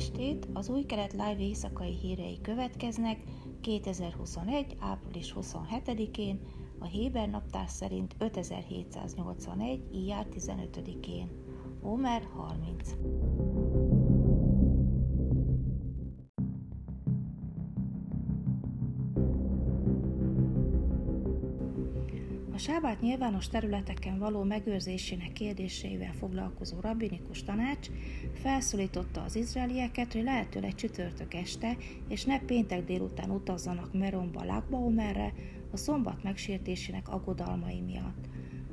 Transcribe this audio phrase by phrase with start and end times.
[0.00, 0.48] estét!
[0.52, 3.22] Az új keret live éjszakai hírei következnek
[3.60, 4.76] 2021.
[4.78, 6.40] április 27-én,
[6.78, 9.82] a Héber naptár szerint 5781.
[9.92, 11.30] ijár 15-én.
[11.82, 13.79] Omer 30.
[22.60, 27.88] sábát nyilvános területeken való megőrzésének kérdéseivel foglalkozó rabbinikus tanács
[28.34, 31.76] felszólította az izraelieket, hogy lehetőleg csütörtök este
[32.08, 35.32] és ne péntek délután utazzanak Meronba Lakbaomerre
[35.72, 38.28] a szombat megsértésének aggodalmai miatt.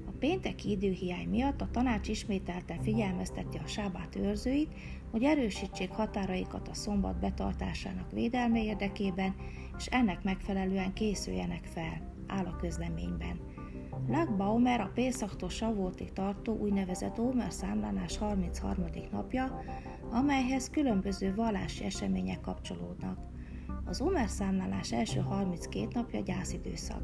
[0.07, 4.73] A pénteki időhiány miatt a tanács ismételten figyelmezteti a sábát őrzőit,
[5.11, 9.35] hogy erősítsék határaikat a szombat betartásának védelme érdekében,
[9.77, 13.39] és ennek megfelelően készüljenek fel, áll a közleményben.
[14.05, 18.85] Lag Omer a Pészaktól Savótig tartó úgynevezett Omer számlánás 33.
[19.11, 19.61] napja,
[20.11, 23.17] amelyhez különböző vallási események kapcsolódnak.
[23.85, 27.01] Az Omer számlálás első 32 napja gyászidőszak.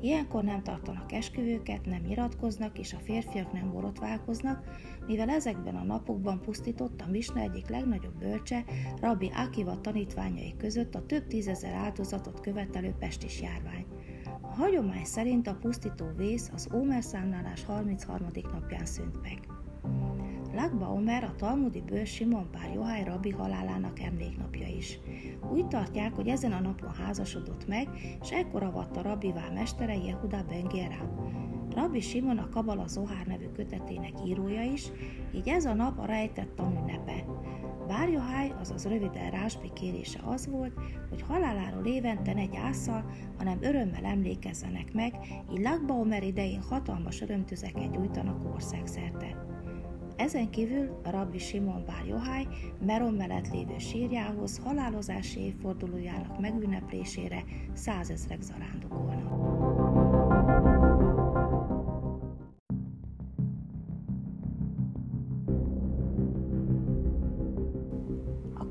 [0.00, 4.64] Ilyenkor nem tartanak esküvőket, nem nyilatkoznak, és a férfiak nem borotválkoznak,
[5.06, 8.64] mivel ezekben a napokban pusztított a Misna egyik legnagyobb bölcse,
[9.00, 13.86] Rabbi Akiva tanítványai között a több tízezer áldozatot követelő pestis járvány.
[14.50, 18.26] A hagyomány szerint a pusztító vész az Ómer számlálás 33.
[18.52, 19.38] napján szűnt meg.
[20.54, 24.98] Lagba Omer a talmudi bőr Simon Pár Johály rabbi halálának emléknapja is.
[25.52, 27.88] Úgy tartják, hogy ezen a napon házasodott meg,
[28.22, 31.30] és ekkor avatta rabbivá mestere Jehuda Ben Gera.
[31.74, 34.90] Rabbi Simon a Kabala Zohár nevű kötetének írója is,
[35.34, 37.24] így ez a nap a rejtett tanünnepe.
[37.86, 40.72] Bárjohály, azaz röviden Rásbi kérése az volt,
[41.08, 43.04] hogy haláláról évente ne gyászsal,
[43.38, 45.14] hanem örömmel emlékezzenek meg,
[45.52, 49.48] így Lakbaumer idején hatalmas örömtüzeket gyújtanak országszerte.
[50.16, 52.46] Ezen kívül a rabbi Simon Bár Johály
[52.86, 60.89] Meron mellett lévő sírjához halálozási évfordulójának megünneplésére százezrek zarándokolnak.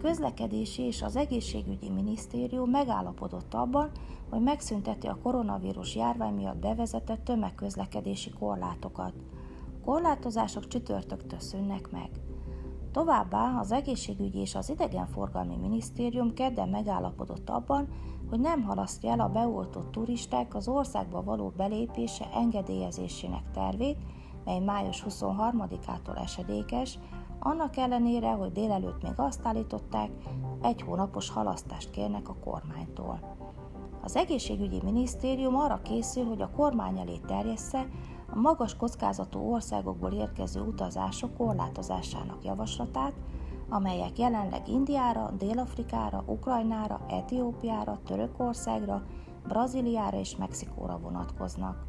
[0.02, 3.92] Közlekedési és az egészségügyi minisztérium megállapodott abban,
[4.30, 9.14] hogy megszünteti a koronavírus járvány miatt bevezetett tömegközlekedési korlátokat.
[9.82, 12.10] A korlátozások csütörtöktől szűnnek meg.
[12.92, 17.88] Továbbá az egészségügyi és az idegenforgalmi minisztérium kedden megállapodott abban,
[18.30, 23.98] hogy nem halasztja el a beoltott turisták az országba való belépése engedélyezésének tervét,
[24.46, 27.00] mely május 23-ától esedékes,
[27.40, 30.10] annak ellenére, hogy délelőtt még azt állították,
[30.62, 33.38] egy hónapos halasztást kérnek a kormánytól.
[34.04, 37.88] Az egészségügyi minisztérium arra készül, hogy a kormány elé terjessze
[38.32, 43.14] a magas kockázatú országokból érkező utazások korlátozásának javaslatát,
[43.70, 49.04] amelyek jelenleg Indiára, Dél-Afrikára, Ukrajnára, Etiópiára, Törökországra,
[49.48, 51.86] Brazíliára és Mexikóra vonatkoznak.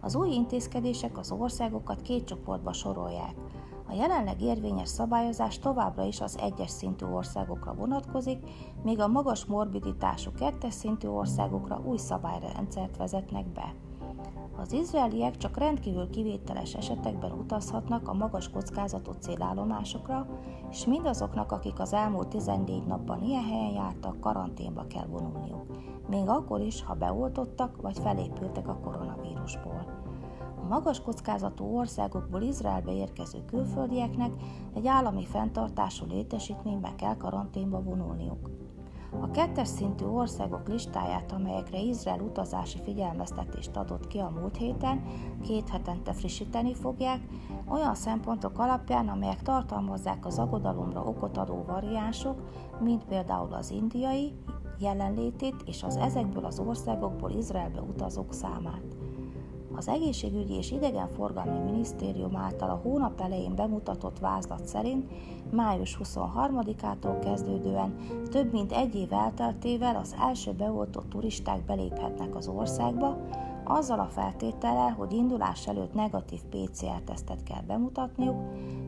[0.00, 3.34] Az új intézkedések az országokat két csoportba sorolják–
[3.88, 8.38] a jelenleg érvényes szabályozás továbbra is az egyes szintű országokra vonatkozik,
[8.82, 13.74] míg a magas morbiditású kettes szintű országokra új szabályrendszert vezetnek be.
[14.58, 20.26] Az izraeliek csak rendkívül kivételes esetekben utazhatnak a magas kockázatú célállomásokra,
[20.70, 25.66] és mindazoknak, akik az elmúlt 14 napban ilyen helyen jártak, karanténba kell vonulniuk,
[26.08, 30.04] még akkor is, ha beoltottak vagy felépültek a koronavírusból
[30.66, 34.30] magas kockázatú országokból Izraelbe érkező külföldieknek
[34.74, 38.50] egy állami fenntartású létesítményben kell karanténba vonulniuk.
[39.20, 45.02] A kettes szintű országok listáját, amelyekre Izrael utazási figyelmeztetést adott ki a múlt héten,
[45.42, 47.20] két hetente frissíteni fogják,
[47.68, 52.42] olyan szempontok alapján, amelyek tartalmazzák az aggodalomra okot adó variánsok,
[52.80, 54.32] mint például az indiai
[54.78, 58.95] jelenlétét és az ezekből az országokból Izraelbe utazók számát.
[59.76, 65.10] Az Egészségügyi és Idegenforgalmi Minisztérium által a hónap elején bemutatott vázlat szerint
[65.50, 67.96] május 23-ától kezdődően
[68.30, 73.16] több mint egy év elteltével az első beoltott turisták beléphetnek az országba,
[73.64, 78.42] azzal a feltétellel, hogy indulás előtt negatív PCR-tesztet kell bemutatniuk,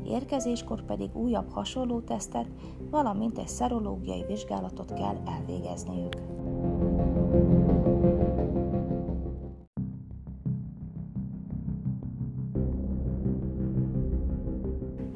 [0.05, 2.47] érkezéskor pedig újabb hasonló tesztet,
[2.91, 6.15] valamint egy szerológiai vizsgálatot kell elvégezniük.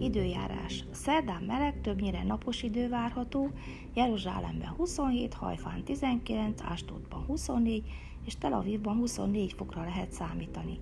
[0.03, 0.85] Időjárás.
[0.91, 3.51] Szerdán meleg, többnyire napos idő várható,
[3.95, 7.85] Jeruzsálemben 27, Hajfán 19, Ástótban 24
[8.25, 10.79] és Tel Avivban 24 fokra lehet számítani.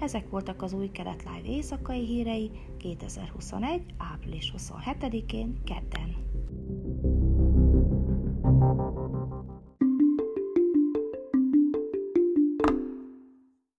[0.00, 3.82] Ezek voltak az új kelet live éjszakai hírei 2021.
[3.96, 6.16] április 27-én kedden.